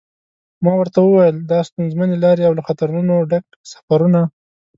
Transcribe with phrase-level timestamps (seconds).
[0.63, 4.21] ما ورته و ویل دا ستونزمنې لارې او له خطرونو ډک سفرونه.